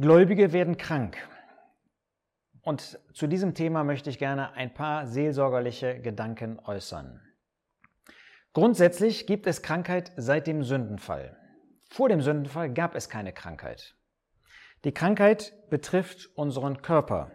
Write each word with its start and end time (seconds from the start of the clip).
Gläubige 0.00 0.52
werden 0.52 0.76
krank. 0.76 1.16
Und 2.62 2.98
zu 3.12 3.28
diesem 3.28 3.54
Thema 3.54 3.84
möchte 3.84 4.10
ich 4.10 4.18
gerne 4.18 4.52
ein 4.54 4.74
paar 4.74 5.06
seelsorgerliche 5.06 6.00
Gedanken 6.00 6.58
äußern. 6.58 7.20
Grundsätzlich 8.54 9.28
gibt 9.28 9.46
es 9.46 9.62
Krankheit 9.62 10.10
seit 10.16 10.48
dem 10.48 10.64
Sündenfall. 10.64 11.36
Vor 11.90 12.08
dem 12.08 12.22
Sündenfall 12.22 12.72
gab 12.72 12.96
es 12.96 13.08
keine 13.08 13.32
Krankheit. 13.32 13.94
Die 14.82 14.92
Krankheit 14.92 15.52
betrifft 15.70 16.28
unseren 16.34 16.82
Körper. 16.82 17.30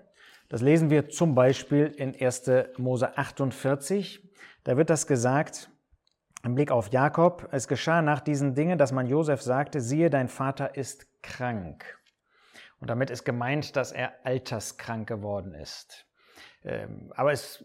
Das 0.49 0.61
lesen 0.61 0.89
wir 0.89 1.07
zum 1.07 1.35
Beispiel 1.35 1.85
in 1.85 2.13
1. 2.13 2.51
Mose 2.77 3.17
48. 3.17 4.29
Da 4.65 4.75
wird 4.75 4.89
das 4.89 5.07
gesagt 5.07 5.69
im 6.43 6.55
Blick 6.55 6.71
auf 6.71 6.91
Jakob. 6.91 7.47
Es 7.53 7.69
geschah 7.69 8.01
nach 8.01 8.19
diesen 8.19 8.53
Dingen, 8.53 8.77
dass 8.77 8.91
man 8.91 9.07
Josef 9.07 9.41
sagte, 9.41 9.79
siehe, 9.79 10.09
dein 10.09 10.27
Vater 10.27 10.75
ist 10.75 11.07
krank. 11.21 11.98
Und 12.79 12.89
damit 12.89 13.09
ist 13.09 13.25
gemeint, 13.25 13.75
dass 13.75 13.91
er 13.91 14.13
alterskrank 14.25 15.07
geworden 15.07 15.53
ist. 15.53 16.05
Ähm, 16.63 17.11
aber 17.15 17.31
es 17.31 17.63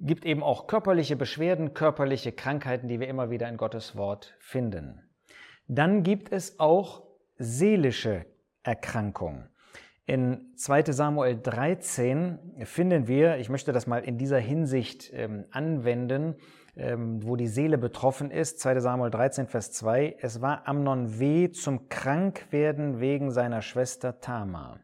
gibt 0.00 0.24
eben 0.24 0.42
auch 0.42 0.66
körperliche 0.66 1.16
Beschwerden, 1.16 1.74
körperliche 1.74 2.32
Krankheiten, 2.32 2.88
die 2.88 3.00
wir 3.00 3.08
immer 3.08 3.30
wieder 3.30 3.48
in 3.48 3.56
Gottes 3.56 3.96
Wort 3.96 4.34
finden. 4.38 5.02
Dann 5.66 6.02
gibt 6.02 6.32
es 6.32 6.58
auch 6.58 7.04
seelische 7.36 8.26
Erkrankungen. 8.62 9.48
In 10.08 10.54
2 10.56 10.84
Samuel 10.84 11.38
13 11.38 12.64
finden 12.64 13.08
wir, 13.08 13.36
ich 13.36 13.50
möchte 13.50 13.72
das 13.72 13.86
mal 13.86 14.02
in 14.02 14.16
dieser 14.16 14.38
Hinsicht 14.38 15.10
ähm, 15.12 15.44
anwenden, 15.50 16.36
ähm, 16.76 17.22
wo 17.22 17.36
die 17.36 17.46
Seele 17.46 17.76
betroffen 17.76 18.30
ist. 18.30 18.58
2 18.60 18.80
Samuel 18.80 19.10
13, 19.10 19.48
Vers 19.48 19.70
2. 19.72 20.16
Es 20.22 20.40
war 20.40 20.66
Amnon 20.66 21.20
weh 21.20 21.50
zum 21.50 21.90
Krankwerden 21.90 23.00
wegen 23.00 23.30
seiner 23.30 23.60
Schwester 23.60 24.18
Tamar. 24.18 24.80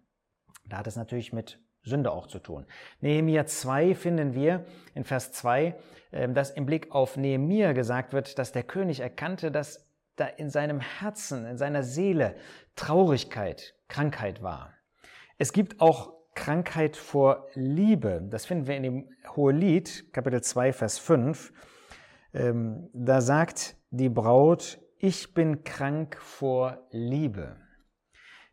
Da 0.67 0.77
hat 0.77 0.89
es 0.89 0.97
natürlich 0.97 1.33
mit 1.33 1.59
Sünde 1.85 2.13
auch 2.13 2.27
zu 2.27 2.39
tun. 2.39 2.67
Nehemia 3.01 3.47
2 3.47 3.95
finden 3.95 4.35
wir 4.35 4.67
in 4.95 5.05
Vers 5.05 5.33
2, 5.33 5.75
ähm, 6.13 6.35
dass 6.35 6.51
im 6.51 6.67
Blick 6.67 6.93
auf 6.95 7.17
Nehemia 7.17 7.73
gesagt 7.73 8.13
wird, 8.13 8.39
dass 8.39 8.53
der 8.53 8.65
König 8.65 9.01
erkannte, 9.01 9.51
dass 9.51 9.89
da 10.17 10.27
in 10.27 10.51
seinem 10.51 10.81
Herzen, 10.81 11.47
in 11.47 11.57
seiner 11.57 11.83
Seele 11.83 12.37
Traurigkeit, 12.77 13.75
Krankheit 13.89 14.43
war. 14.43 14.74
Es 15.45 15.53
gibt 15.53 15.83
auch 15.83 16.15
Krankheit 16.35 16.97
vor 16.97 17.49
Liebe. 17.53 18.27
Das 18.31 18.47
finden 18.47 18.67
wir 18.67 18.79
in 18.79 18.83
dem 18.83 19.09
Hohelied, 19.37 20.11
Kapitel 20.11 20.43
2, 20.43 20.73
Vers 20.73 20.99
5. 20.99 21.53
Ähm, 22.33 22.89
da 22.95 23.21
sagt 23.21 23.77
die 23.91 24.09
Braut, 24.09 24.81
ich 24.97 25.35
bin 25.35 25.63
krank 25.63 26.17
vor 26.19 26.89
Liebe. 26.93 27.57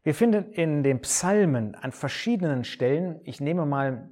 Wir 0.03 0.13
finden 0.13 0.51
in 0.51 0.83
den 0.83 0.99
Psalmen 0.99 1.75
an 1.75 1.93
verschiedenen 1.93 2.65
Stellen, 2.65 3.21
ich 3.23 3.39
nehme 3.39 3.65
mal 3.65 4.09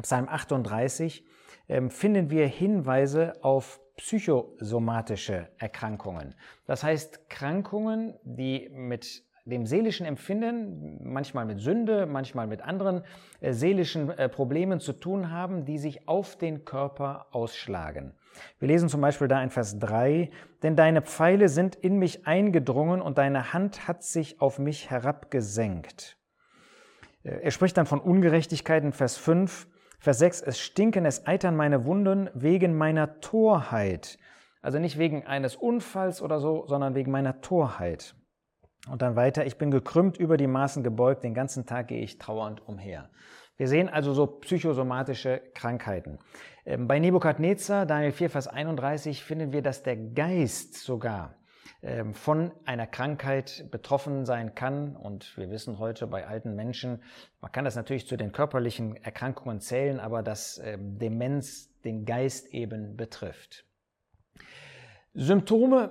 Psalm 0.00 0.28
38, 0.28 1.26
ähm, 1.68 1.90
finden 1.90 2.30
wir 2.30 2.46
Hinweise 2.46 3.42
auf 3.42 3.80
psychosomatische 3.96 5.48
Erkrankungen. 5.58 6.36
Das 6.64 6.84
heißt 6.84 7.28
Krankungen, 7.28 8.14
die 8.22 8.68
mit 8.72 9.24
dem 9.50 9.66
seelischen 9.66 10.06
Empfinden, 10.06 11.00
manchmal 11.02 11.44
mit 11.44 11.60
Sünde, 11.60 12.06
manchmal 12.06 12.46
mit 12.46 12.62
anderen 12.62 13.02
äh, 13.40 13.52
seelischen 13.52 14.10
äh, 14.10 14.28
Problemen 14.28 14.80
zu 14.80 14.92
tun 14.92 15.30
haben, 15.30 15.64
die 15.64 15.78
sich 15.78 16.08
auf 16.08 16.36
den 16.36 16.64
Körper 16.64 17.26
ausschlagen. 17.32 18.14
Wir 18.58 18.68
lesen 18.68 18.88
zum 18.88 19.00
Beispiel 19.00 19.28
da 19.28 19.42
in 19.42 19.50
Vers 19.50 19.78
3, 19.78 20.30
denn 20.62 20.76
deine 20.76 21.02
Pfeile 21.02 21.48
sind 21.48 21.74
in 21.74 21.98
mich 21.98 22.26
eingedrungen 22.26 23.02
und 23.02 23.18
deine 23.18 23.52
Hand 23.52 23.88
hat 23.88 24.02
sich 24.02 24.40
auf 24.40 24.58
mich 24.58 24.90
herabgesenkt. 24.90 26.16
Äh, 27.24 27.40
er 27.42 27.50
spricht 27.50 27.76
dann 27.76 27.86
von 27.86 28.00
Ungerechtigkeit 28.00 28.84
in 28.84 28.92
Vers 28.92 29.16
5. 29.16 29.68
Vers 29.98 30.18
6, 30.18 30.40
es 30.42 30.58
stinken, 30.58 31.04
es 31.04 31.26
eitern 31.26 31.56
meine 31.56 31.84
Wunden 31.84 32.30
wegen 32.32 32.76
meiner 32.76 33.20
Torheit. 33.20 34.18
Also 34.62 34.78
nicht 34.78 34.98
wegen 34.98 35.26
eines 35.26 35.56
Unfalls 35.56 36.22
oder 36.22 36.40
so, 36.40 36.66
sondern 36.66 36.94
wegen 36.94 37.10
meiner 37.10 37.40
Torheit. 37.40 38.14
Und 38.88 39.02
dann 39.02 39.16
weiter, 39.16 39.44
ich 39.44 39.58
bin 39.58 39.70
gekrümmt 39.70 40.16
über 40.16 40.36
die 40.36 40.46
Maßen 40.46 40.82
gebeugt, 40.82 41.22
den 41.22 41.34
ganzen 41.34 41.66
Tag 41.66 41.88
gehe 41.88 42.00
ich 42.00 42.18
trauernd 42.18 42.66
umher. 42.66 43.10
Wir 43.56 43.68
sehen 43.68 43.90
also 43.90 44.14
so 44.14 44.26
psychosomatische 44.26 45.42
Krankheiten. 45.54 46.18
Ähm, 46.64 46.88
bei 46.88 46.98
Nebukadnezar, 46.98 47.84
Daniel 47.84 48.12
4, 48.12 48.30
Vers 48.30 48.48
31, 48.48 49.22
finden 49.22 49.52
wir, 49.52 49.60
dass 49.60 49.82
der 49.82 49.96
Geist 49.96 50.76
sogar 50.76 51.34
ähm, 51.82 52.14
von 52.14 52.52
einer 52.64 52.86
Krankheit 52.86 53.66
betroffen 53.70 54.24
sein 54.24 54.54
kann. 54.54 54.96
Und 54.96 55.36
wir 55.36 55.50
wissen 55.50 55.78
heute 55.78 56.06
bei 56.06 56.26
alten 56.26 56.54
Menschen, 56.56 57.02
man 57.42 57.52
kann 57.52 57.66
das 57.66 57.76
natürlich 57.76 58.06
zu 58.06 58.16
den 58.16 58.32
körperlichen 58.32 58.96
Erkrankungen 58.96 59.60
zählen, 59.60 60.00
aber 60.00 60.22
dass 60.22 60.58
ähm, 60.64 60.98
Demenz 60.98 61.70
den 61.82 62.06
Geist 62.06 62.54
eben 62.54 62.96
betrifft. 62.96 63.66
Symptome 65.12 65.90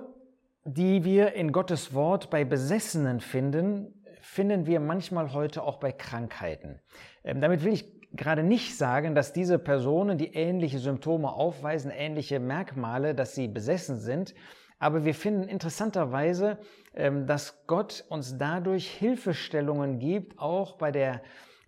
die 0.64 1.04
wir 1.04 1.32
in 1.34 1.52
Gottes 1.52 1.94
Wort 1.94 2.30
bei 2.30 2.44
Besessenen 2.44 3.20
finden, 3.20 4.04
finden 4.20 4.66
wir 4.66 4.80
manchmal 4.80 5.32
heute 5.32 5.62
auch 5.62 5.78
bei 5.78 5.92
Krankheiten. 5.92 6.80
Ähm, 7.24 7.40
damit 7.40 7.64
will 7.64 7.72
ich 7.72 8.00
gerade 8.12 8.42
nicht 8.42 8.76
sagen, 8.76 9.14
dass 9.14 9.32
diese 9.32 9.58
Personen, 9.58 10.18
die 10.18 10.34
ähnliche 10.34 10.78
Symptome 10.78 11.32
aufweisen, 11.32 11.90
ähnliche 11.90 12.40
Merkmale, 12.40 13.14
dass 13.14 13.34
sie 13.34 13.48
besessen 13.48 13.98
sind, 13.98 14.34
aber 14.78 15.04
wir 15.04 15.14
finden 15.14 15.48
interessanterweise, 15.48 16.58
ähm, 16.94 17.26
dass 17.26 17.66
Gott 17.66 18.04
uns 18.08 18.38
dadurch 18.38 18.88
Hilfestellungen 18.90 19.98
gibt, 19.98 20.38
auch 20.38 20.76
bei 20.76 20.90
der 20.90 21.22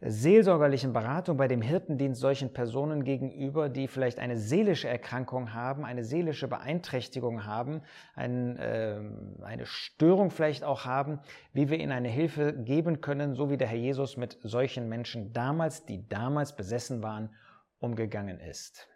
seelsorgerlichen 0.05 0.93
Beratung, 0.93 1.37
bei 1.37 1.47
dem 1.47 1.63
Hirtendienst 1.63 2.21
solchen 2.21 2.53
Personen 2.53 3.05
gegenüber, 3.05 3.69
die 3.69 3.87
vielleicht 3.87 4.19
eine 4.19 4.37
seelische 4.37 4.89
Erkrankung 4.89 5.55
haben, 5.55 5.85
eine 5.85 6.03
seelische 6.03 6.49
Beeinträchtigung 6.49 7.47
haben, 7.47 7.83
ein, 8.15 8.57
äh, 8.57 9.01
eine 9.43 9.65
Störung 9.65 10.31
vielleicht 10.31 10.65
auch 10.65 10.85
haben, 10.85 11.21
wie 11.53 11.71
wir 11.71 11.79
ihnen 11.79 11.93
eine 11.93 12.09
Hilfe 12.09 12.53
geben 12.53 13.01
können, 13.01 13.35
so 13.35 13.49
wie 13.49 13.57
der 13.57 13.69
Herr 13.69 13.79
Jesus 13.79 14.17
mit 14.17 14.39
solchen 14.43 14.89
Menschen 14.89 15.33
damals, 15.33 15.87
die 15.87 16.09
damals 16.09 16.57
besessen 16.57 17.03
waren, 17.03 17.31
umgegangen 17.79 18.41
ist. 18.41 18.89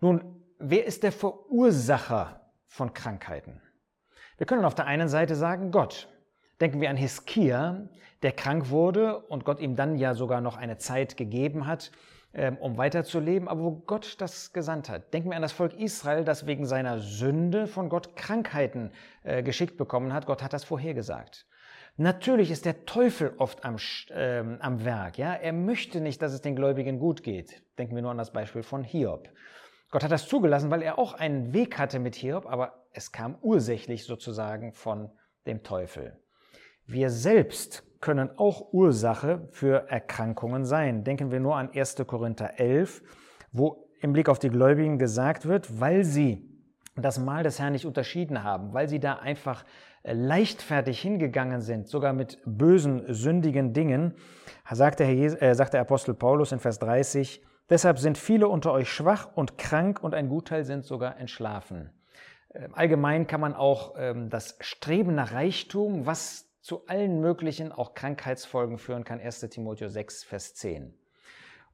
Nun, 0.00 0.42
wer 0.58 0.84
ist 0.84 1.04
der 1.04 1.12
Verursacher 1.12 2.50
von 2.66 2.92
Krankheiten? 2.92 3.62
Wir 4.36 4.46
können 4.46 4.64
auf 4.64 4.74
der 4.74 4.86
einen 4.86 5.08
Seite 5.08 5.36
sagen, 5.36 5.70
Gott. 5.70 6.08
Denken 6.62 6.80
wir 6.80 6.90
an 6.90 6.96
Hiskia, 6.96 7.88
der 8.22 8.30
krank 8.30 8.70
wurde 8.70 9.18
und 9.18 9.44
Gott 9.44 9.58
ihm 9.58 9.74
dann 9.74 9.98
ja 9.98 10.14
sogar 10.14 10.40
noch 10.40 10.56
eine 10.56 10.78
Zeit 10.78 11.16
gegeben 11.16 11.66
hat, 11.66 11.90
ähm, 12.34 12.56
um 12.58 12.78
weiterzuleben, 12.78 13.48
aber 13.48 13.62
wo 13.62 13.72
Gott 13.72 14.20
das 14.20 14.52
gesandt 14.52 14.88
hat. 14.88 15.12
Denken 15.12 15.30
wir 15.30 15.34
an 15.36 15.42
das 15.42 15.50
Volk 15.50 15.74
Israel, 15.74 16.22
das 16.22 16.46
wegen 16.46 16.64
seiner 16.64 17.00
Sünde 17.00 17.66
von 17.66 17.88
Gott 17.88 18.14
Krankheiten 18.14 18.92
äh, 19.24 19.42
geschickt 19.42 19.76
bekommen 19.76 20.12
hat. 20.12 20.26
Gott 20.26 20.40
hat 20.40 20.52
das 20.52 20.62
vorhergesagt. 20.62 21.46
Natürlich 21.96 22.52
ist 22.52 22.64
der 22.64 22.86
Teufel 22.86 23.34
oft 23.38 23.64
am, 23.64 23.74
ähm, 24.12 24.58
am 24.60 24.84
Werk. 24.84 25.18
Ja? 25.18 25.34
Er 25.34 25.52
möchte 25.52 26.00
nicht, 26.00 26.22
dass 26.22 26.32
es 26.32 26.42
den 26.42 26.54
Gläubigen 26.54 27.00
gut 27.00 27.24
geht. 27.24 27.60
Denken 27.76 27.96
wir 27.96 28.02
nur 28.02 28.12
an 28.12 28.18
das 28.18 28.32
Beispiel 28.32 28.62
von 28.62 28.84
Hiob. 28.84 29.28
Gott 29.90 30.04
hat 30.04 30.12
das 30.12 30.28
zugelassen, 30.28 30.70
weil 30.70 30.82
er 30.82 30.96
auch 30.96 31.14
einen 31.14 31.52
Weg 31.54 31.76
hatte 31.76 31.98
mit 31.98 32.14
Hiob, 32.14 32.46
aber 32.46 32.86
es 32.92 33.10
kam 33.10 33.36
ursächlich 33.42 34.04
sozusagen 34.04 34.72
von 34.72 35.10
dem 35.44 35.64
Teufel. 35.64 36.21
Wir 36.92 37.08
selbst 37.08 37.84
können 38.02 38.28
auch 38.36 38.74
Ursache 38.74 39.48
für 39.50 39.88
Erkrankungen 39.88 40.66
sein. 40.66 41.04
Denken 41.04 41.30
wir 41.30 41.40
nur 41.40 41.56
an 41.56 41.70
1. 41.74 41.96
Korinther 42.06 42.60
11, 42.60 43.02
wo 43.50 43.88
im 44.02 44.12
Blick 44.12 44.28
auf 44.28 44.38
die 44.38 44.50
Gläubigen 44.50 44.98
gesagt 44.98 45.46
wird, 45.46 45.80
weil 45.80 46.04
sie 46.04 46.46
das 46.94 47.18
Mahl 47.18 47.44
des 47.44 47.58
Herrn 47.58 47.72
nicht 47.72 47.86
unterschieden 47.86 48.44
haben, 48.44 48.74
weil 48.74 48.90
sie 48.90 49.00
da 49.00 49.14
einfach 49.14 49.64
äh, 50.02 50.12
leichtfertig 50.12 51.00
hingegangen 51.00 51.62
sind, 51.62 51.88
sogar 51.88 52.12
mit 52.12 52.42
bösen, 52.44 53.04
sündigen 53.08 53.72
Dingen, 53.72 54.14
sagt 54.70 55.00
der, 55.00 55.08
äh, 55.08 55.54
sagt 55.54 55.72
der 55.72 55.80
Apostel 55.80 56.12
Paulus 56.12 56.52
in 56.52 56.58
Vers 56.58 56.78
30, 56.78 57.42
deshalb 57.70 57.98
sind 57.98 58.18
viele 58.18 58.48
unter 58.48 58.70
euch 58.70 58.90
schwach 58.90 59.30
und 59.34 59.56
krank 59.56 60.02
und 60.02 60.12
ein 60.14 60.28
Gutteil 60.28 60.64
sind 60.64 60.84
sogar 60.84 61.16
entschlafen. 61.16 61.88
Ähm, 62.52 62.74
allgemein 62.74 63.26
kann 63.26 63.40
man 63.40 63.54
auch 63.54 63.94
ähm, 63.96 64.28
das 64.28 64.58
Streben 64.60 65.14
nach 65.14 65.32
Reichtum, 65.32 66.04
was 66.04 66.51
zu 66.62 66.86
allen 66.86 67.20
möglichen 67.20 67.72
auch 67.72 67.94
Krankheitsfolgen 67.94 68.78
führen 68.78 69.04
kann. 69.04 69.20
1 69.20 69.40
Timotheus 69.50 69.92
6, 69.92 70.24
Vers 70.24 70.54
10. 70.54 70.94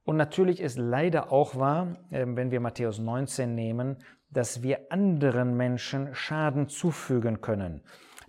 Und 0.05 0.17
natürlich 0.17 0.61
ist 0.61 0.79
leider 0.79 1.31
auch 1.31 1.55
wahr, 1.56 1.99
ähm, 2.11 2.37
wenn 2.37 2.50
wir 2.50 2.61
Matthäus 2.61 2.99
19 2.99 3.55
nehmen, 3.55 3.99
dass 4.31 4.62
wir 4.62 4.90
anderen 4.90 5.56
Menschen 5.56 6.14
Schaden 6.14 6.69
zufügen 6.69 7.40
können. 7.43 7.82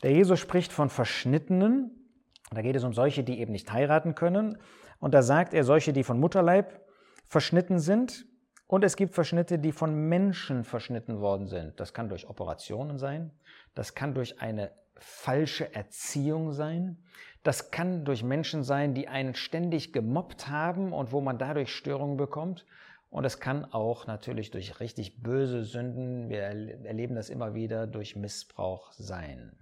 Der 0.03 0.11
Jesus 0.11 0.39
spricht 0.39 0.71
von 0.71 0.89
Verschnittenen. 0.89 2.11
Da 2.51 2.61
geht 2.61 2.75
es 2.75 2.83
um 2.83 2.93
solche, 2.93 3.23
die 3.23 3.39
eben 3.39 3.53
nicht 3.53 3.71
heiraten 3.71 4.15
können. 4.15 4.57
Und 4.99 5.13
da 5.13 5.21
sagt 5.21 5.53
er 5.53 5.63
solche, 5.63 5.93
die 5.93 6.03
von 6.03 6.19
Mutterleib 6.19 6.81
verschnitten 7.27 7.79
sind. 7.79 8.25
Und 8.67 8.83
es 8.83 8.97
gibt 8.97 9.13
Verschnitte, 9.13 9.59
die 9.59 9.71
von 9.71 9.95
Menschen 10.09 10.63
verschnitten 10.63 11.21
worden 11.21 11.47
sind. 11.47 11.79
Das 11.79 11.93
kann 11.93 12.09
durch 12.09 12.29
Operationen 12.29 12.97
sein. 12.97 13.31
Das 13.73 13.95
kann 13.95 14.13
durch 14.13 14.41
eine 14.41 14.71
falsche 14.99 15.73
Erziehung 15.73 16.53
sein. 16.53 16.97
Das 17.43 17.71
kann 17.71 18.05
durch 18.05 18.23
Menschen 18.23 18.63
sein, 18.63 18.93
die 18.93 19.07
einen 19.07 19.33
ständig 19.33 19.93
gemobbt 19.93 20.49
haben 20.49 20.93
und 20.93 21.11
wo 21.11 21.21
man 21.21 21.37
dadurch 21.37 21.73
Störungen 21.73 22.17
bekommt. 22.17 22.65
Und 23.09 23.25
es 23.25 23.39
kann 23.39 23.65
auch 23.65 24.05
natürlich 24.05 24.51
durch 24.51 24.79
richtig 24.79 25.23
böse 25.23 25.63
Sünden, 25.63 26.29
wir 26.29 26.41
erleben 26.41 27.15
das 27.15 27.29
immer 27.29 27.55
wieder, 27.55 27.87
durch 27.87 28.15
Missbrauch 28.15 28.91
sein. 28.93 29.53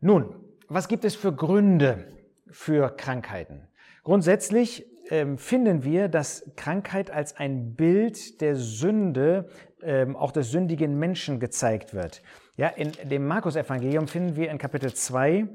Nun, 0.00 0.34
was 0.68 0.88
gibt 0.88 1.04
es 1.04 1.14
für 1.14 1.32
Gründe 1.32 2.08
für 2.48 2.96
Krankheiten? 2.96 3.68
Grundsätzlich 4.02 4.84
ähm, 5.10 5.38
finden 5.38 5.84
wir, 5.84 6.08
dass 6.08 6.50
Krankheit 6.56 7.10
als 7.10 7.36
ein 7.36 7.74
Bild 7.74 8.40
der 8.40 8.56
Sünde, 8.56 9.48
ähm, 9.82 10.16
auch 10.16 10.32
des 10.32 10.50
sündigen 10.50 10.98
Menschen 10.98 11.38
gezeigt 11.38 11.94
wird. 11.94 12.22
Ja, 12.56 12.68
in 12.68 12.92
dem 13.08 13.26
Markus-Evangelium 13.26 14.08
finden 14.08 14.36
wir 14.36 14.50
in 14.50 14.58
Kapitel 14.58 14.92
2, 14.92 15.48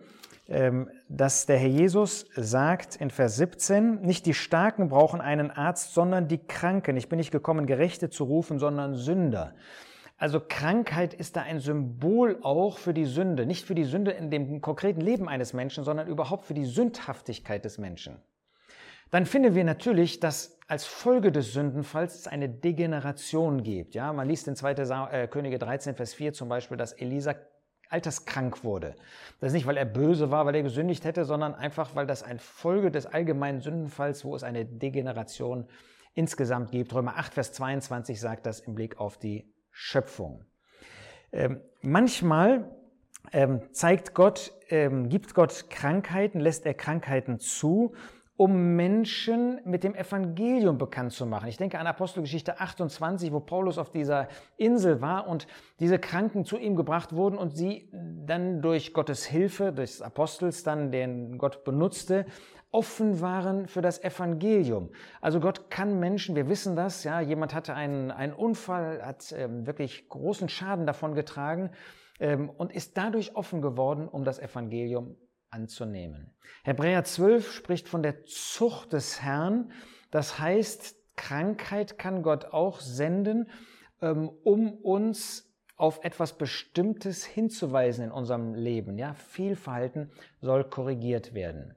ähm, 0.50 0.90
dass 1.10 1.46
der 1.46 1.58
Herr 1.58 1.68
Jesus 1.68 2.26
sagt 2.36 2.96
in 2.96 3.12
Vers 3.12 3.36
17, 3.38 4.02
nicht 4.02 4.26
die 4.26 4.34
Starken 4.34 4.90
brauchen 4.90 5.22
einen 5.22 5.52
Arzt, 5.52 5.94
sondern 5.94 6.28
die 6.28 6.40
Kranken. 6.40 6.98
Ich 6.98 7.08
bin 7.08 7.18
nicht 7.18 7.32
gekommen, 7.32 7.68
Gerechte 7.68 8.10
zu 8.10 8.24
rufen, 8.24 8.58
sondern 8.58 8.96
Sünder. 8.96 9.54
Also 10.18 10.40
Krankheit 10.40 11.14
ist 11.14 11.36
da 11.36 11.44
ein 11.44 11.60
Symbol 11.60 12.40
auch 12.42 12.80
für 12.80 12.96
die 12.96 13.06
Sünde, 13.06 13.46
nicht 13.46 13.66
für 13.66 13.76
die 13.76 13.84
Sünde 13.84 14.12
in 14.12 14.32
dem 14.32 14.62
konkreten 14.62 15.02
Leben 15.02 15.30
eines 15.30 15.54
Menschen, 15.54 15.84
sondern 15.84 16.08
überhaupt 16.08 16.46
für 16.46 16.56
die 16.56 16.66
Sündhaftigkeit 16.66 17.64
des 17.64 17.78
Menschen. 17.78 18.18
Dann 19.12 19.26
finden 19.26 19.56
wir 19.56 19.64
natürlich, 19.64 20.20
dass 20.20 20.58
als 20.68 20.86
Folge 20.86 21.32
des 21.32 21.54
Sündenfalls 21.54 22.16
es 22.16 22.28
eine 22.28 22.50
Degeneration 22.50 23.64
gibt. 23.64 23.96
Ja, 23.96 24.12
man 24.12 24.28
liest 24.28 24.48
in 24.48 24.56
2. 24.56 24.72
Äh, 24.74 25.28
Könige 25.28 25.60
13, 25.60 25.96
Vers 25.96 26.14
4 26.14 26.34
zum 26.34 26.50
Beispiel, 26.50 26.78
dass 26.78 26.92
Elisa 26.94 27.36
alterskrank 27.90 28.66
wurde. 28.66 28.96
Das 29.40 29.48
ist 29.48 29.54
nicht, 29.54 29.66
weil 29.66 29.78
er 29.78 29.86
böse 29.86 30.30
war, 30.30 30.46
weil 30.46 30.56
er 30.56 30.64
gesündigt 30.64 31.06
hätte, 31.06 31.24
sondern 31.24 31.56
einfach, 31.56 31.96
weil 31.96 32.06
das 32.06 32.22
eine 32.22 32.40
Folge 32.40 32.92
des 32.92 33.06
allgemeinen 33.06 33.62
Sündenfalls, 33.62 34.26
wo 34.26 34.36
es 34.36 34.44
eine 34.44 34.66
Degeneration 34.66 35.68
insgesamt 36.14 36.72
gibt. 36.72 36.94
Römer 36.94 37.18
8, 37.18 37.36
Vers 37.36 37.54
22 37.54 38.20
sagt 38.20 38.46
das 38.46 38.60
im 38.60 38.76
Blick 38.76 39.00
auf 39.00 39.18
die 39.18 39.54
Schöpfung. 39.72 40.44
Ähm, 41.32 41.62
manchmal 41.82 42.70
ähm, 43.32 43.62
zeigt 43.72 44.14
Gott, 44.14 44.54
ähm, 44.70 45.10
gibt 45.10 45.34
Gott 45.34 45.70
Krankheiten, 45.70 46.40
lässt 46.40 46.66
er 46.66 46.74
Krankheiten 46.74 47.40
zu 47.40 47.94
um 48.38 48.76
Menschen 48.76 49.60
mit 49.66 49.84
dem 49.84 49.96
Evangelium 49.96 50.78
bekannt 50.78 51.12
zu 51.12 51.26
machen. 51.26 51.50
Ich 51.50 51.58
denke 51.58 51.80
an 51.80 51.88
Apostelgeschichte 51.88 52.60
28, 52.60 53.34
wo 53.34 53.40
Paulus 53.40 53.80
auf 53.80 53.90
dieser 53.90 54.28
Insel 54.58 55.02
war 55.02 55.28
und 55.28 55.48
diese 55.80 55.98
Kranken 55.98 56.46
zu 56.46 56.58
ihm 56.58 56.76
gebracht 56.76 57.14
wurden 57.14 57.38
und 57.38 57.58
sie 57.58 57.90
dann 57.92 58.62
durch 58.62 58.94
Gottes 58.94 59.26
Hilfe, 59.26 59.74
des 59.74 60.04
Apostels 60.04 60.64
dann, 60.64 60.92
den 60.92 61.40
Gott 61.40 61.64
benutzte, 61.64 62.28
offen 62.70 63.22
waren 63.22 63.68
für 63.68 63.82
das 63.82 64.04
Evangelium. 64.04 64.92
Also 65.20 65.40
Gott 65.40 65.72
kann 65.72 66.00
Menschen, 66.00 66.36
wir 66.36 66.48
wissen 66.48 66.76
das, 66.76 67.04
ja, 67.04 67.20
jemand 67.22 67.56
hatte 67.56 67.74
einen, 67.74 68.12
einen 68.12 68.34
Unfall, 68.34 69.02
hat 69.04 69.34
ähm, 69.36 69.66
wirklich 69.66 70.10
großen 70.10 70.48
Schaden 70.48 70.86
davon 70.86 71.16
getragen 71.16 71.72
ähm, 72.20 72.50
und 72.50 72.72
ist 72.72 72.98
dadurch 72.98 73.36
offen 73.36 73.64
geworden, 73.64 74.08
um 74.08 74.24
das 74.24 74.38
Evangelium 74.38 75.16
anzunehmen. 75.50 76.34
Hebräer 76.64 77.04
12 77.04 77.52
spricht 77.52 77.88
von 77.88 78.04
der 78.04 78.24
Zucht 78.26 78.94
des 78.94 79.22
Herrn. 79.22 79.72
Das 80.12 80.40
heißt, 80.40 80.96
Krankheit 81.16 81.98
kann 81.98 82.24
Gott 82.24 82.46
auch 82.46 82.80
senden, 82.80 83.50
ähm, 84.02 84.30
um 84.44 84.74
uns 84.74 85.48
auf 85.76 86.04
etwas 86.04 86.38
Bestimmtes 86.38 87.26
hinzuweisen 87.26 88.06
in 88.06 88.12
unserem 88.12 88.54
Leben. 88.56 88.98
Ja, 88.98 89.14
Fehlverhalten 89.14 90.12
soll 90.42 90.64
korrigiert 90.64 91.34
werden. 91.34 91.76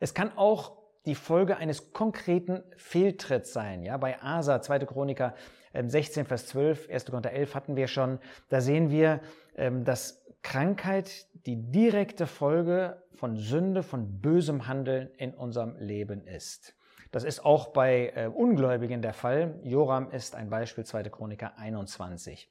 Es 0.00 0.14
kann 0.14 0.36
auch 0.36 0.82
die 1.06 1.14
Folge 1.14 1.56
eines 1.56 1.92
konkreten 1.92 2.62
Fehltritts 2.76 3.52
sein. 3.52 3.82
Ja, 3.82 3.96
bei 3.96 4.20
Asa, 4.22 4.60
2. 4.60 4.80
Chroniker 4.80 5.34
16, 5.72 6.22
ähm, 6.22 6.26
Vers 6.26 6.46
12, 6.48 6.88
1. 6.90 7.06
Korinther 7.06 7.32
11 7.32 7.54
hatten 7.54 7.76
wir 7.76 7.88
schon. 7.88 8.18
Da 8.48 8.60
sehen 8.60 8.90
wir, 8.90 9.20
ähm, 9.56 9.84
dass 9.84 10.21
Krankheit 10.42 11.26
die 11.46 11.70
direkte 11.70 12.26
Folge 12.26 13.02
von 13.14 13.36
Sünde, 13.36 13.82
von 13.82 14.20
bösem 14.20 14.66
Handeln 14.66 15.10
in 15.16 15.34
unserem 15.34 15.76
Leben 15.76 16.26
ist. 16.26 16.74
Das 17.10 17.24
ist 17.24 17.44
auch 17.44 17.68
bei 17.68 18.12
äh, 18.14 18.26
Ungläubigen 18.26 19.02
der 19.02 19.12
Fall. 19.12 19.60
Joram 19.62 20.10
ist 20.10 20.34
ein 20.34 20.50
Beispiel, 20.50 20.84
2. 20.84 21.04
Chroniker 21.04 21.58
21. 21.58 22.48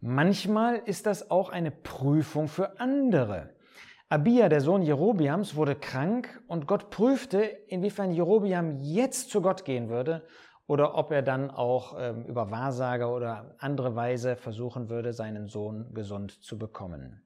Manchmal 0.00 0.76
ist 0.84 1.06
das 1.06 1.30
auch 1.30 1.48
eine 1.48 1.70
Prüfung 1.70 2.48
für 2.48 2.78
andere. 2.78 3.50
Abia, 4.08 4.48
der 4.48 4.60
Sohn 4.60 4.82
Jerobiams, 4.82 5.56
wurde 5.56 5.74
krank 5.74 6.42
und 6.46 6.66
Gott 6.66 6.90
prüfte, 6.90 7.40
inwiefern 7.40 8.12
Jerobiam 8.12 8.78
jetzt 8.80 9.30
zu 9.30 9.40
Gott 9.40 9.64
gehen 9.64 9.88
würde 9.88 10.22
oder 10.66 10.96
ob 10.96 11.12
er 11.12 11.22
dann 11.22 11.50
auch 11.50 11.96
ähm, 11.98 12.24
über 12.24 12.50
Wahrsager 12.50 13.14
oder 13.14 13.54
andere 13.58 13.94
Weise 13.94 14.36
versuchen 14.36 14.88
würde, 14.88 15.12
seinen 15.12 15.48
Sohn 15.48 15.92
gesund 15.94 16.42
zu 16.42 16.58
bekommen. 16.58 17.22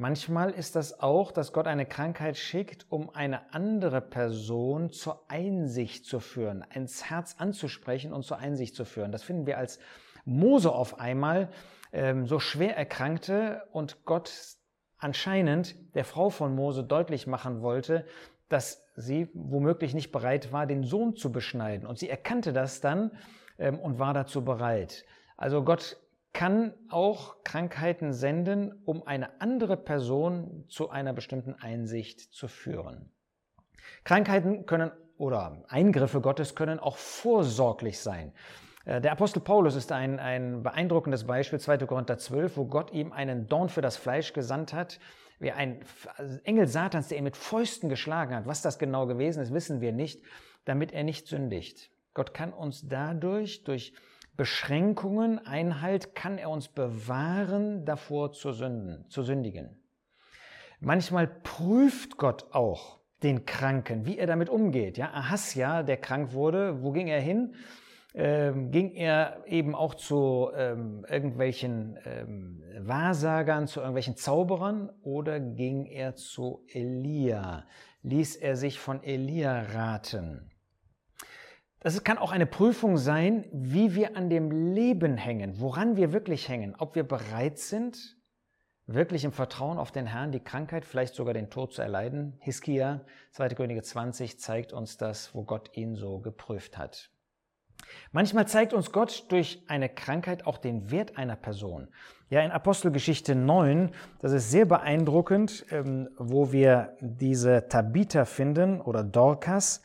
Manchmal 0.00 0.50
ist 0.50 0.76
das 0.76 1.00
auch, 1.00 1.32
dass 1.32 1.52
Gott 1.52 1.66
eine 1.66 1.84
Krankheit 1.84 2.36
schickt, 2.36 2.86
um 2.88 3.10
eine 3.10 3.52
andere 3.52 4.00
Person 4.00 4.90
zur 4.90 5.28
Einsicht 5.28 6.06
zu 6.06 6.20
führen, 6.20 6.64
ins 6.72 7.10
Herz 7.10 7.34
anzusprechen 7.38 8.12
und 8.12 8.22
zur 8.22 8.38
Einsicht 8.38 8.76
zu 8.76 8.84
führen. 8.84 9.10
Das 9.10 9.24
finden 9.24 9.46
wir 9.46 9.58
als 9.58 9.80
Mose 10.24 10.70
auf 10.70 11.00
einmal 11.00 11.48
ähm, 11.92 12.26
so 12.26 12.38
schwer 12.38 12.76
erkrankte 12.76 13.64
und 13.72 14.04
Gott 14.04 14.32
anscheinend 14.98 15.74
der 15.96 16.04
Frau 16.04 16.30
von 16.30 16.54
Mose 16.54 16.84
deutlich 16.84 17.26
machen 17.26 17.62
wollte, 17.62 18.04
dass 18.48 18.84
sie 18.96 19.28
womöglich 19.34 19.94
nicht 19.94 20.12
bereit 20.12 20.52
war, 20.52 20.66
den 20.66 20.84
Sohn 20.84 21.16
zu 21.16 21.30
beschneiden. 21.30 21.86
Und 21.86 21.98
sie 21.98 22.08
erkannte 22.08 22.52
das 22.52 22.80
dann 22.80 23.12
ähm, 23.58 23.78
und 23.78 23.98
war 23.98 24.14
dazu 24.14 24.44
bereit. 24.44 25.04
Also 25.36 25.62
Gott 25.62 25.98
kann 26.32 26.74
auch 26.88 27.42
Krankheiten 27.44 28.12
senden, 28.12 28.82
um 28.84 29.06
eine 29.06 29.40
andere 29.40 29.76
Person 29.76 30.64
zu 30.68 30.90
einer 30.90 31.12
bestimmten 31.12 31.54
Einsicht 31.54 32.20
zu 32.20 32.48
führen. 32.48 33.10
Krankheiten 34.04 34.66
können 34.66 34.90
oder 35.16 35.64
Eingriffe 35.68 36.20
Gottes 36.20 36.54
können 36.54 36.78
auch 36.78 36.96
vorsorglich 36.96 37.98
sein. 37.98 38.32
Äh, 38.84 39.00
der 39.00 39.12
Apostel 39.12 39.40
Paulus 39.40 39.74
ist 39.74 39.92
ein, 39.92 40.18
ein 40.18 40.62
beeindruckendes 40.62 41.24
Beispiel, 41.24 41.60
2. 41.60 41.78
Korinther 41.78 42.18
12, 42.18 42.56
wo 42.56 42.64
Gott 42.66 42.92
ihm 42.92 43.12
einen 43.12 43.48
Dorn 43.48 43.68
für 43.68 43.82
das 43.82 43.96
Fleisch 43.96 44.32
gesandt 44.32 44.72
hat, 44.72 44.98
wie 45.38 45.52
ein 45.52 45.80
Engel 46.44 46.66
Satans, 46.66 47.08
der 47.08 47.18
ihn 47.18 47.24
mit 47.24 47.36
Fäusten 47.36 47.88
geschlagen 47.88 48.34
hat. 48.34 48.46
Was 48.46 48.62
das 48.62 48.78
genau 48.78 49.06
gewesen 49.06 49.42
ist, 49.42 49.52
wissen 49.52 49.80
wir 49.80 49.92
nicht, 49.92 50.22
damit 50.64 50.92
er 50.92 51.04
nicht 51.04 51.26
sündigt. 51.26 51.90
Gott 52.14 52.34
kann 52.34 52.52
uns 52.52 52.86
dadurch, 52.88 53.64
durch 53.64 53.92
Beschränkungen, 54.36 55.44
Einhalt, 55.44 56.14
kann 56.14 56.38
er 56.38 56.50
uns 56.50 56.68
bewahren, 56.68 57.84
davor 57.84 58.32
zu 58.32 58.52
sünden, 58.52 59.08
zu 59.08 59.22
sündigen. 59.22 59.82
Manchmal 60.80 61.26
prüft 61.26 62.16
Gott 62.18 62.52
auch 62.52 63.00
den 63.22 63.46
Kranken, 63.46 64.06
wie 64.06 64.18
er 64.18 64.28
damit 64.28 64.48
umgeht. 64.48 64.96
Ja, 64.96 65.12
Ahasja, 65.12 65.82
der 65.82 65.96
krank 65.96 66.32
wurde, 66.32 66.82
wo 66.82 66.92
ging 66.92 67.08
er 67.08 67.20
hin? 67.20 67.54
Ähm, 68.20 68.72
ging 68.72 68.90
er 68.96 69.44
eben 69.46 69.76
auch 69.76 69.94
zu 69.94 70.50
ähm, 70.52 71.06
irgendwelchen 71.08 71.96
ähm, 72.04 72.64
Wahrsagern, 72.80 73.68
zu 73.68 73.78
irgendwelchen 73.78 74.16
Zauberern 74.16 74.90
oder 75.02 75.38
ging 75.38 75.86
er 75.86 76.16
zu 76.16 76.64
Elia? 76.66 77.64
Ließ 78.02 78.34
er 78.34 78.56
sich 78.56 78.80
von 78.80 79.04
Elia 79.04 79.62
raten? 79.62 80.50
Das 81.78 82.02
kann 82.02 82.18
auch 82.18 82.32
eine 82.32 82.46
Prüfung 82.46 82.96
sein, 82.96 83.44
wie 83.52 83.94
wir 83.94 84.16
an 84.16 84.28
dem 84.28 84.74
Leben 84.74 85.16
hängen, 85.16 85.60
woran 85.60 85.96
wir 85.96 86.12
wirklich 86.12 86.48
hängen, 86.48 86.74
ob 86.76 86.96
wir 86.96 87.04
bereit 87.04 87.58
sind, 87.58 88.16
wirklich 88.86 89.22
im 89.22 89.30
Vertrauen 89.30 89.78
auf 89.78 89.92
den 89.92 90.06
Herrn 90.06 90.32
die 90.32 90.42
Krankheit, 90.42 90.84
vielleicht 90.84 91.14
sogar 91.14 91.34
den 91.34 91.50
Tod 91.50 91.72
zu 91.72 91.82
erleiden. 91.82 92.36
Hiskia, 92.40 93.04
2. 93.30 93.50
Könige 93.50 93.82
20, 93.82 94.40
zeigt 94.40 94.72
uns 94.72 94.96
das, 94.96 95.36
wo 95.36 95.44
Gott 95.44 95.70
ihn 95.76 95.94
so 95.94 96.18
geprüft 96.18 96.76
hat. 96.76 97.12
Manchmal 98.12 98.48
zeigt 98.48 98.72
uns 98.72 98.90
Gott 98.90 99.26
durch 99.28 99.62
eine 99.68 99.88
Krankheit 99.88 100.46
auch 100.46 100.58
den 100.58 100.90
Wert 100.90 101.18
einer 101.18 101.36
Person. 101.36 101.88
Ja, 102.30 102.40
in 102.40 102.50
Apostelgeschichte 102.50 103.34
9, 103.34 103.90
das 104.20 104.32
ist 104.32 104.50
sehr 104.50 104.64
beeindruckend, 104.64 105.66
ähm, 105.70 106.08
wo 106.18 106.52
wir 106.52 106.96
diese 107.00 107.68
Tabitha 107.68 108.24
finden 108.24 108.80
oder 108.80 109.02
Dorcas, 109.02 109.82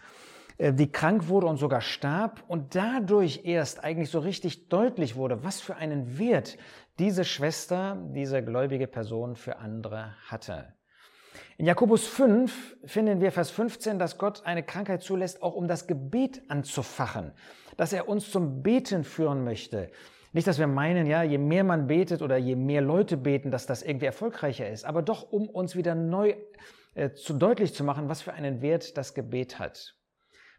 äh, 0.57 0.73
die 0.73 0.91
krank 0.91 1.27
wurde 1.27 1.47
und 1.47 1.57
sogar 1.57 1.81
starb 1.81 2.43
und 2.47 2.75
dadurch 2.75 3.41
erst 3.45 3.83
eigentlich 3.83 4.09
so 4.09 4.19
richtig 4.19 4.69
deutlich 4.69 5.15
wurde, 5.15 5.43
was 5.43 5.61
für 5.61 5.75
einen 5.75 6.17
Wert 6.17 6.57
diese 6.99 7.25
Schwester, 7.25 7.97
diese 8.13 8.43
gläubige 8.43 8.87
Person 8.87 9.35
für 9.35 9.57
andere 9.57 10.15
hatte. 10.27 10.73
In 11.57 11.65
Jakobus 11.65 12.05
5 12.07 12.77
finden 12.85 13.21
wir 13.21 13.31
Vers 13.31 13.51
15, 13.51 13.99
dass 13.99 14.17
Gott 14.17 14.45
eine 14.45 14.63
Krankheit 14.63 15.01
zulässt, 15.01 15.41
auch 15.41 15.55
um 15.55 15.67
das 15.67 15.87
Gebet 15.87 16.41
anzufachen 16.47 17.33
dass 17.77 17.93
er 17.93 18.07
uns 18.07 18.31
zum 18.31 18.61
Beten 18.63 19.03
führen 19.03 19.43
möchte. 19.43 19.89
Nicht, 20.31 20.47
dass 20.47 20.59
wir 20.59 20.67
meinen, 20.67 21.05
ja, 21.05 21.21
je 21.23 21.37
mehr 21.37 21.63
man 21.63 21.87
betet 21.87 22.21
oder 22.21 22.37
je 22.37 22.55
mehr 22.55 22.81
Leute 22.81 23.17
beten, 23.17 23.51
dass 23.51 23.67
das 23.67 23.83
irgendwie 23.83 24.07
erfolgreicher 24.07 24.69
ist, 24.69 24.83
aber 24.83 25.01
doch, 25.01 25.31
um 25.31 25.47
uns 25.47 25.75
wieder 25.75 25.93
neu 25.93 26.35
äh, 26.95 27.11
zu 27.11 27.33
deutlich 27.33 27.73
zu 27.73 27.83
machen, 27.83 28.09
was 28.09 28.21
für 28.21 28.33
einen 28.33 28.61
Wert 28.61 28.97
das 28.97 29.13
Gebet 29.13 29.59
hat. 29.59 29.95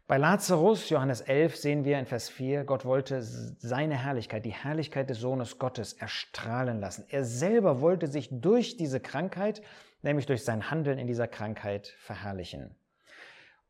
Bei 0.07 0.17
Lazarus, 0.17 0.89
Johannes 0.89 1.21
11, 1.21 1.55
sehen 1.57 1.83
wir 1.83 1.97
in 1.97 2.05
Vers 2.05 2.29
4, 2.29 2.63
Gott 2.63 2.85
wollte 2.85 3.23
seine 3.23 3.95
Herrlichkeit, 3.95 4.45
die 4.45 4.53
Herrlichkeit 4.53 5.09
des 5.09 5.17
Sohnes 5.17 5.57
Gottes 5.57 5.93
erstrahlen 5.93 6.79
lassen. 6.79 7.05
Er 7.09 7.25
selber 7.25 7.81
wollte 7.81 8.07
sich 8.07 8.29
durch 8.31 8.77
diese 8.77 8.99
Krankheit, 8.99 9.63
nämlich 10.05 10.25
durch 10.25 10.45
sein 10.45 10.71
Handeln 10.71 10.97
in 10.97 11.07
dieser 11.07 11.27
Krankheit, 11.27 11.93
verherrlichen. 11.99 12.75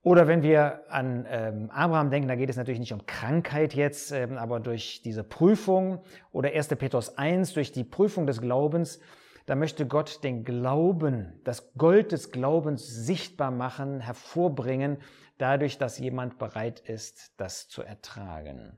Oder 0.01 0.27
wenn 0.27 0.43
wir 0.43 0.83
an 0.89 1.25
ähm, 1.27 1.71
Abraham 1.71 2.11
denken, 2.11 2.27
da 2.27 2.35
geht 2.35 2.51
es 2.51 2.57
natürlich 2.57 2.79
nicht 2.79 2.93
um 2.93 3.07
Krankheit 3.07 3.73
jetzt, 3.73 4.11
ähm, 4.11 4.37
aber 4.37 4.59
durch 4.59 5.01
diese 5.03 5.23
Prüfung 5.23 6.03
oder 6.31 6.49
1. 6.49 6.67
Petrus 6.67 7.17
1, 7.17 7.53
durch 7.53 7.71
die 7.71 7.83
Prüfung 7.83 8.27
des 8.27 8.39
Glaubens, 8.39 8.99
da 9.47 9.55
möchte 9.55 9.87
Gott 9.87 10.23
den 10.23 10.43
Glauben, 10.43 11.39
das 11.43 11.73
Gold 11.73 12.11
des 12.11 12.31
Glaubens 12.31 12.85
sichtbar 12.85 13.49
machen, 13.49 13.99
hervorbringen, 13.99 14.97
dadurch, 15.39 15.79
dass 15.79 15.97
jemand 15.97 16.37
bereit 16.37 16.81
ist, 16.81 17.33
das 17.37 17.67
zu 17.67 17.81
ertragen. 17.81 18.77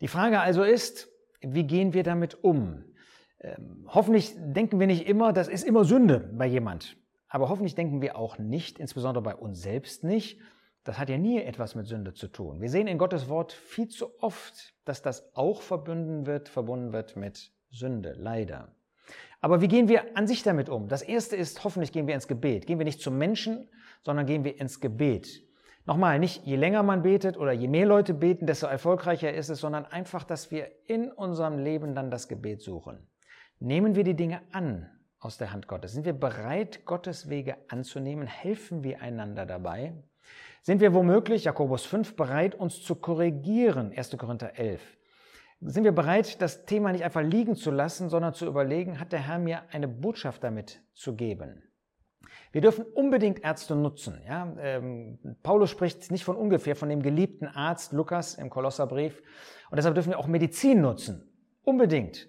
Die 0.00 0.08
Frage 0.08 0.40
also 0.40 0.64
ist, 0.64 1.08
wie 1.40 1.64
gehen 1.64 1.94
wir 1.94 2.02
damit 2.02 2.42
um? 2.42 2.84
Ähm, 3.40 3.86
hoffentlich 3.88 4.34
denken 4.36 4.78
wir 4.78 4.86
nicht 4.86 5.08
immer, 5.08 5.32
das 5.32 5.48
ist 5.48 5.64
immer 5.64 5.84
Sünde 5.84 6.30
bei 6.32 6.46
jemand. 6.46 6.96
Aber 7.28 7.48
hoffentlich 7.48 7.74
denken 7.74 8.02
wir 8.02 8.16
auch 8.16 8.38
nicht, 8.38 8.78
insbesondere 8.78 9.22
bei 9.22 9.34
uns 9.34 9.62
selbst 9.62 10.04
nicht, 10.04 10.40
das 10.84 10.98
hat 10.98 11.08
ja 11.08 11.18
nie 11.18 11.40
etwas 11.40 11.74
mit 11.74 11.86
Sünde 11.86 12.14
zu 12.14 12.28
tun. 12.28 12.60
Wir 12.60 12.70
sehen 12.70 12.86
in 12.86 12.98
Gottes 12.98 13.28
Wort 13.28 13.52
viel 13.52 13.88
zu 13.88 14.20
oft, 14.20 14.74
dass 14.84 15.02
das 15.02 15.34
auch 15.34 15.62
verbunden 15.62 16.26
wird, 16.26 16.48
verbunden 16.48 16.92
wird 16.92 17.16
mit 17.16 17.52
Sünde, 17.70 18.14
leider. 18.16 18.74
Aber 19.40 19.60
wie 19.60 19.68
gehen 19.68 19.88
wir 19.88 20.16
an 20.16 20.26
sich 20.26 20.42
damit 20.42 20.68
um? 20.68 20.88
Das 20.88 21.02
erste 21.02 21.36
ist, 21.36 21.64
hoffentlich 21.64 21.92
gehen 21.92 22.06
wir 22.06 22.14
ins 22.14 22.28
Gebet. 22.28 22.66
Gehen 22.66 22.78
wir 22.78 22.84
nicht 22.84 23.00
zum 23.00 23.16
Menschen, 23.16 23.68
sondern 24.02 24.26
gehen 24.26 24.44
wir 24.44 24.58
ins 24.58 24.80
Gebet. 24.80 25.44
Nochmal, 25.86 26.18
nicht 26.18 26.44
je 26.44 26.56
länger 26.56 26.82
man 26.82 27.02
betet 27.02 27.36
oder 27.36 27.52
je 27.52 27.68
mehr 27.68 27.86
Leute 27.86 28.12
beten, 28.12 28.46
desto 28.46 28.66
erfolgreicher 28.66 29.32
ist 29.32 29.48
es, 29.48 29.60
sondern 29.60 29.86
einfach, 29.86 30.24
dass 30.24 30.50
wir 30.50 30.70
in 30.86 31.10
unserem 31.10 31.58
Leben 31.58 31.94
dann 31.94 32.10
das 32.10 32.28
Gebet 32.28 32.60
suchen. 32.60 33.09
Nehmen 33.62 33.94
wir 33.94 34.04
die 34.04 34.16
Dinge 34.16 34.40
an, 34.52 34.90
aus 35.18 35.36
der 35.36 35.52
Hand 35.52 35.68
Gottes? 35.68 35.92
Sind 35.92 36.06
wir 36.06 36.14
bereit, 36.14 36.86
Gottes 36.86 37.28
Wege 37.28 37.58
anzunehmen? 37.68 38.26
Helfen 38.26 38.82
wir 38.82 39.02
einander 39.02 39.44
dabei? 39.44 39.92
Sind 40.62 40.80
wir 40.80 40.94
womöglich, 40.94 41.44
Jakobus 41.44 41.84
5, 41.84 42.16
bereit, 42.16 42.54
uns 42.54 42.82
zu 42.82 42.94
korrigieren? 42.94 43.92
1. 43.94 44.16
Korinther 44.16 44.58
11. 44.58 44.80
Sind 45.60 45.84
wir 45.84 45.92
bereit, 45.92 46.40
das 46.40 46.64
Thema 46.64 46.90
nicht 46.90 47.04
einfach 47.04 47.22
liegen 47.22 47.54
zu 47.54 47.70
lassen, 47.70 48.08
sondern 48.08 48.32
zu 48.32 48.46
überlegen, 48.46 48.98
hat 48.98 49.12
der 49.12 49.28
Herr 49.28 49.38
mir 49.38 49.62
eine 49.72 49.88
Botschaft 49.88 50.42
damit 50.42 50.82
zu 50.94 51.14
geben? 51.14 51.62
Wir 52.52 52.62
dürfen 52.62 52.86
unbedingt 52.94 53.44
Ärzte 53.44 53.76
nutzen. 53.76 54.22
Ja? 54.26 54.54
Ähm, 54.58 55.18
Paulus 55.42 55.68
spricht 55.68 56.10
nicht 56.10 56.24
von 56.24 56.36
ungefähr 56.36 56.76
von 56.76 56.88
dem 56.88 57.02
geliebten 57.02 57.46
Arzt 57.46 57.92
Lukas 57.92 58.36
im 58.36 58.48
Kolosserbrief. 58.48 59.22
Und 59.70 59.76
deshalb 59.76 59.96
dürfen 59.96 60.10
wir 60.10 60.18
auch 60.18 60.26
Medizin 60.26 60.80
nutzen. 60.80 61.30
Unbedingt. 61.62 62.26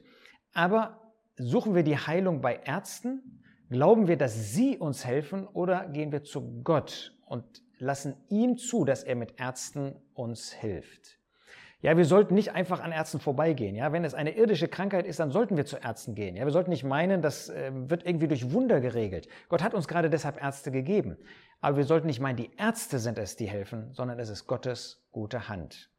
Aber 0.54 1.01
Suchen 1.44 1.74
wir 1.74 1.82
die 1.82 1.98
Heilung 1.98 2.40
bei 2.40 2.60
Ärzten? 2.66 3.42
Glauben 3.72 4.08
wir, 4.08 4.16
dass 4.16 4.54
sie 4.54 4.78
uns 4.78 5.06
helfen 5.06 5.48
oder 5.48 5.88
gehen 5.88 6.12
wir 6.12 6.24
zu 6.24 6.62
Gott 6.64 7.18
und 7.26 7.44
lassen 7.80 8.16
ihm 8.30 8.58
zu, 8.58 8.86
dass 8.86 9.04
er 9.04 9.16
mit 9.16 9.40
Ärzten 9.40 9.96
uns 10.14 10.52
hilft? 10.52 11.18
Ja, 11.82 11.98
wir 11.98 12.06
sollten 12.06 12.36
nicht 12.36 12.52
einfach 12.52 12.80
an 12.80 12.92
Ärzten 12.92 13.20
vorbeigehen. 13.20 13.76
Ja, 13.76 13.92
wenn 13.92 14.04
es 14.04 14.14
eine 14.14 14.38
irdische 14.38 14.68
Krankheit 14.68 15.08
ist, 15.08 15.20
dann 15.20 15.32
sollten 15.32 15.58
wir 15.58 15.66
zu 15.66 15.78
Ärzten 15.78 16.14
gehen. 16.14 16.36
Ja, 16.36 16.46
wir 16.46 16.52
sollten 16.52 16.70
nicht 16.70 16.84
meinen, 16.84 17.24
das 17.24 17.50
äh, 17.50 17.72
wird 17.74 18.06
irgendwie 18.06 18.28
durch 18.28 18.52
Wunder 18.52 18.80
geregelt. 18.80 19.28
Gott 19.50 19.64
hat 19.64 19.74
uns 19.74 19.88
gerade 19.88 20.12
deshalb 20.12 20.40
Ärzte 20.40 20.70
gegeben. 20.70 21.18
Aber 21.60 21.78
wir 21.78 21.86
sollten 21.86 22.06
nicht 22.06 22.20
meinen, 22.20 22.38
die 22.38 22.52
Ärzte 22.56 23.00
sind 23.00 23.18
es, 23.18 23.36
die 23.36 23.48
helfen, 23.48 23.92
sondern 23.94 24.20
es 24.20 24.30
ist 24.30 24.46
Gottes 24.46 25.08
gute 25.12 25.50
Hand. 25.50 25.90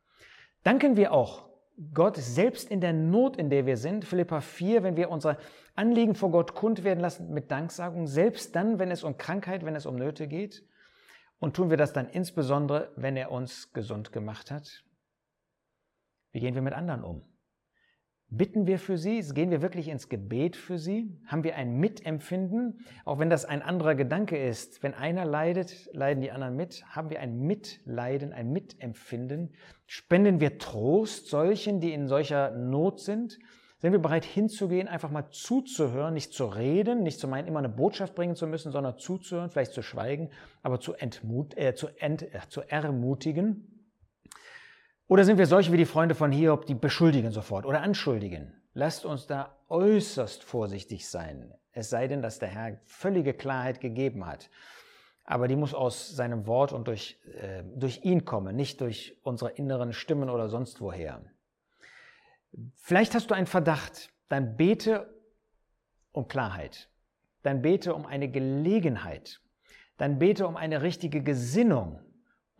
Danken 0.63 0.97
wir 0.97 1.13
auch 1.13 1.52
Gott 1.93 2.17
selbst 2.17 2.71
in 2.71 2.81
der 2.81 2.93
Not, 2.93 3.37
in 3.37 3.51
der 3.51 3.67
wir 3.67 3.77
sind, 3.77 4.05
Philippa 4.05 4.41
4, 4.41 4.83
wenn 4.83 4.97
wir 4.97 5.11
unsere 5.11 5.39
Anliegen 5.75 6.15
vor 6.15 6.31
Gott 6.31 6.55
kund 6.55 6.85
werden 6.85 7.01
lassen 7.01 7.33
mit 7.33 7.51
Danksagung, 7.51 8.07
selbst 8.07 8.55
dann, 8.55 8.79
wenn 8.79 8.91
es 8.91 9.03
um 9.05 9.17
Krankheit, 9.17 9.65
wenn 9.65 9.75
es 9.75 9.87
um 9.87 9.97
Nöte 9.97 10.29
geht. 10.29 10.65
Und 11.39 11.57
tun 11.57 11.71
wir 11.71 11.77
das 11.77 11.93
dann 11.93 12.09
insbesondere, 12.09 12.93
wenn 12.97 13.17
er 13.17 13.33
uns 13.33 13.73
gesund 13.73 14.13
gemacht 14.13 14.51
hat? 14.51 14.85
Wie 16.31 16.41
gehen 16.41 16.55
wir 16.55 16.63
mit 16.63 16.75
anderen 16.75 17.03
um? 17.03 17.32
Bitten 18.35 18.67
wir 18.67 18.79
für 18.79 18.97
sie? 18.97 19.21
Gehen 19.35 19.51
wir 19.51 19.61
wirklich 19.61 19.89
ins 19.89 20.09
Gebet 20.09 20.57
für 20.57 20.79
sie? 20.79 21.15
Haben 21.27 21.45
wir 21.45 21.55
ein 21.55 21.77
Mitempfinden? 21.77 22.81
Auch 23.05 23.19
wenn 23.19 23.29
das 23.29 23.45
ein 23.45 23.61
anderer 23.61 23.95
Gedanke 23.95 24.43
ist. 24.43 24.83
Wenn 24.83 24.95
einer 24.95 25.27
leidet, 25.27 25.91
leiden 25.93 26.23
die 26.23 26.31
anderen 26.31 26.57
mit. 26.57 26.83
Haben 26.87 27.11
wir 27.11 27.21
ein 27.21 27.41
Mitleiden, 27.41 28.33
ein 28.33 28.51
Mitempfinden? 28.51 29.53
Spenden 29.85 30.41
wir 30.41 30.57
Trost 30.57 31.29
solchen, 31.29 31.81
die 31.81 31.93
in 31.93 32.09
solcher 32.09 32.53
Not 32.53 33.01
sind? 33.01 33.39
Sind 33.81 33.93
wir 33.93 33.99
bereit 33.99 34.25
hinzugehen, 34.25 34.89
einfach 34.89 35.11
mal 35.11 35.29
zuzuhören, 35.29 36.15
nicht 36.15 36.33
zu 36.33 36.47
reden, 36.47 37.03
nicht 37.03 37.21
zu 37.21 37.29
meinen, 37.29 37.49
immer 37.49 37.59
eine 37.59 37.69
Botschaft 37.69 38.15
bringen 38.15 38.35
zu 38.35 38.47
müssen, 38.47 38.73
sondern 38.73 38.97
zuzuhören, 38.97 39.51
vielleicht 39.51 39.75
zu 39.75 39.83
schweigen, 39.83 40.31
aber 40.63 40.81
zu, 40.81 40.95
entmut, 40.95 41.55
äh, 41.59 41.75
zu, 41.75 41.89
ent, 41.99 42.23
äh, 42.23 42.41
zu 42.49 42.63
ermutigen? 42.63 43.72
Oder 45.09 45.25
sind 45.25 45.39
wir 45.39 45.47
solche 45.47 45.73
wie 45.73 45.77
die 45.77 45.85
Freunde 45.85 46.15
von 46.15 46.33
Hiob, 46.33 46.67
die 46.67 46.75
beschuldigen 46.75 47.31
sofort 47.31 47.67
oder 47.67 47.83
anschuldigen? 47.83 48.55
Lasst 48.75 49.05
uns 49.05 49.27
da 49.27 49.57
äußerst 49.69 50.43
vorsichtig 50.45 51.09
sein, 51.09 51.53
es 51.73 51.91
sei 51.91 52.07
denn, 52.07 52.23
dass 52.23 52.39
der 52.39 52.49
Herr 52.49 52.79
völlige 52.85 53.35
Klarheit 53.35 53.81
gegeben 53.81 54.27
hat. 54.27 54.49
Aber 55.25 55.49
die 55.49 55.57
muss 55.57 55.75
aus 55.75 56.15
seinem 56.15 56.47
Wort 56.47 56.73
und 56.73 56.89
durch, 56.89 57.21
äh, 57.41 57.63
durch 57.77 58.05
ihn 58.05 58.25
kommen, 58.25 58.57
nicht 58.57 58.81
durch 58.81 59.19
unsere 59.23 59.53
inneren 59.53 59.93
Stimmen 59.93 60.29
oder 60.29 60.49
sonst 60.49 60.81
woher. 60.81 61.23
Vielleicht 62.77 63.15
hast 63.15 63.31
du 63.31 63.35
einen 63.35 63.47
Verdacht, 63.47 64.11
dann 64.29 64.57
bete 64.57 65.15
um 66.13 66.29
Klarheit, 66.29 66.89
dann 67.43 67.63
bete 67.63 67.95
um 67.95 68.05
eine 68.05 68.31
Gelegenheit, 68.31 69.41
dann 69.97 70.19
bete 70.19 70.47
um 70.47 70.57
eine 70.57 70.83
richtige 70.83 71.23
Gesinnung, 71.23 72.01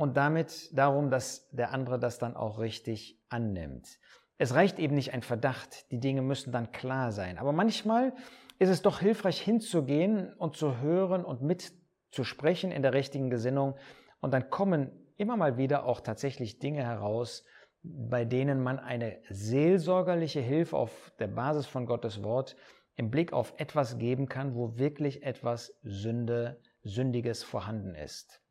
und 0.03 0.17
damit 0.17 0.77
darum, 0.77 1.11
dass 1.11 1.49
der 1.51 1.71
andere 1.71 1.97
das 1.97 2.19
dann 2.19 2.35
auch 2.35 2.59
richtig 2.59 3.23
annimmt. 3.29 4.01
Es 4.37 4.53
reicht 4.53 4.81
eben 4.81 4.97
nicht 4.97 5.15
ein 5.15 5.23
Verdacht, 5.23 5.93
die 5.93 6.01
Dinge 6.01 6.23
müssen 6.23 6.51
dann 6.51 6.73
klar 6.73 7.13
sein. 7.13 7.39
Aber 7.39 7.53
manchmal 7.53 8.13
ist 8.59 8.69
es 8.69 8.83
doch 8.83 8.99
hilfreich 8.99 9.41
hinzugehen 9.41 10.33
und 10.33 10.57
zu 10.57 10.81
hören 10.81 11.25
und 11.25 11.43
mitzusprechen 11.43 12.73
in 12.73 12.83
der 12.83 12.95
richtigen 12.95 13.31
Gesinnung. 13.31 13.77
Und 14.21 14.35
dann 14.35 14.51
kommen 14.51 14.91
immer 15.19 15.37
mal 15.37 15.57
wieder 15.57 15.85
auch 15.85 16.01
tatsächlich 16.01 16.59
Dinge 16.59 16.83
heraus, 16.83 17.45
bei 17.85 18.25
denen 18.25 18.61
man 18.61 18.81
eine 18.81 19.21
seelsorgerliche 19.31 20.41
Hilfe 20.41 20.79
auf 20.79 21.13
der 21.21 21.29
Basis 21.29 21.67
von 21.67 21.87
Gottes 21.87 22.25
Wort 22.25 22.57
im 22.97 23.13
Blick 23.13 23.33
auf 23.33 23.55
etwas 23.57 23.99
geben 23.99 24.29
kann, 24.29 24.57
wo 24.57 24.77
wirklich 24.79 25.23
etwas 25.23 25.79
Sünde, 25.85 26.61
Sündiges 26.83 27.45
vorhanden 27.45 27.95
ist. 27.95 28.42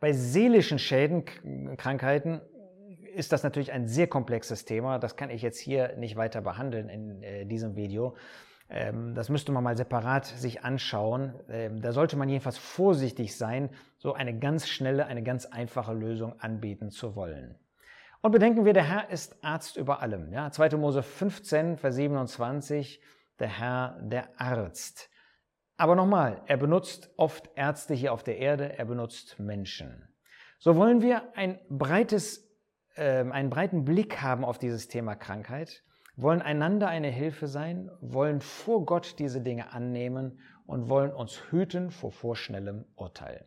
Bei 0.00 0.12
seelischen 0.12 0.78
Schäden, 0.78 1.24
Krankheiten 1.76 2.40
ist 3.14 3.32
das 3.32 3.42
natürlich 3.42 3.72
ein 3.72 3.86
sehr 3.86 4.06
komplexes 4.06 4.64
Thema. 4.64 4.98
Das 4.98 5.16
kann 5.16 5.30
ich 5.30 5.42
jetzt 5.42 5.58
hier 5.58 5.96
nicht 5.96 6.16
weiter 6.16 6.40
behandeln 6.40 6.88
in 6.88 7.22
äh, 7.22 7.46
diesem 7.46 7.76
Video. 7.76 8.16
Ähm, 8.68 9.14
das 9.14 9.28
müsste 9.28 9.52
man 9.52 9.62
mal 9.62 9.76
separat 9.76 10.26
sich 10.26 10.64
anschauen. 10.64 11.34
Ähm, 11.48 11.80
da 11.80 11.92
sollte 11.92 12.16
man 12.16 12.28
jedenfalls 12.28 12.58
vorsichtig 12.58 13.36
sein, 13.36 13.70
so 13.98 14.14
eine 14.14 14.38
ganz 14.38 14.68
schnelle, 14.68 15.06
eine 15.06 15.22
ganz 15.22 15.46
einfache 15.46 15.92
Lösung 15.92 16.38
anbieten 16.40 16.90
zu 16.90 17.14
wollen. 17.14 17.56
Und 18.20 18.32
bedenken 18.32 18.64
wir, 18.64 18.72
der 18.72 18.88
Herr 18.88 19.10
ist 19.10 19.44
Arzt 19.44 19.76
über 19.76 20.00
allem. 20.00 20.32
Ja, 20.32 20.50
2. 20.50 20.76
Mose 20.76 21.02
15, 21.02 21.76
Vers 21.76 21.94
27, 21.96 23.00
der 23.38 23.48
Herr, 23.48 23.98
der 24.00 24.40
Arzt. 24.40 25.10
Aber 25.76 25.96
nochmal, 25.96 26.42
er 26.46 26.56
benutzt 26.56 27.10
oft 27.16 27.50
Ärzte 27.56 27.94
hier 27.94 28.12
auf 28.12 28.22
der 28.22 28.38
Erde, 28.38 28.78
er 28.78 28.84
benutzt 28.84 29.38
Menschen. 29.40 30.08
So 30.58 30.76
wollen 30.76 31.02
wir 31.02 31.36
ein 31.36 31.58
breites, 31.68 32.48
äh, 32.94 33.24
einen 33.28 33.50
breiten 33.50 33.84
Blick 33.84 34.22
haben 34.22 34.44
auf 34.44 34.58
dieses 34.58 34.88
Thema 34.88 35.16
Krankheit, 35.16 35.82
wollen 36.16 36.42
einander 36.42 36.88
eine 36.88 37.08
Hilfe 37.08 37.48
sein, 37.48 37.90
wollen 38.00 38.40
vor 38.40 38.86
Gott 38.86 39.18
diese 39.18 39.40
Dinge 39.40 39.72
annehmen 39.72 40.40
und 40.66 40.88
wollen 40.88 41.12
uns 41.12 41.50
hüten 41.50 41.90
vor 41.90 42.12
vorschnellem 42.12 42.84
Urteil. 42.94 43.46